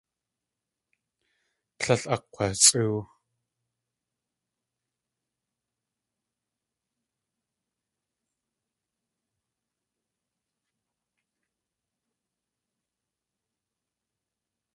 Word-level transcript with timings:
Tlél 1.79 2.03
akg̲wasʼóow. 2.13 2.99